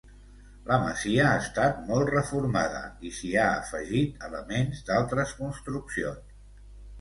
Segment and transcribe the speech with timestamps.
[0.69, 6.35] La masia ha estat molt reformada i s'hi ha afegit elements d'altres construccions.